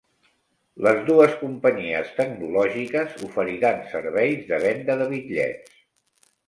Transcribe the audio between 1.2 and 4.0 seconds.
companyies tecnològiques oferiran